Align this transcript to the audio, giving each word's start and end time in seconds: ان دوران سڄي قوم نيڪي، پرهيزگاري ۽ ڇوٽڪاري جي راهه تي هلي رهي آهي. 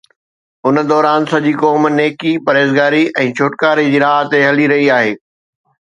ان 0.67 0.75
دوران 0.91 1.21
سڄي 1.31 1.53
قوم 1.63 1.83
نيڪي، 1.99 2.33
پرهيزگاري 2.47 3.03
۽ 3.25 3.27
ڇوٽڪاري 3.41 3.85
جي 3.93 4.01
راهه 4.07 4.29
تي 4.33 4.41
هلي 4.49 4.67
رهي 4.73 4.89
آهي. 4.97 5.13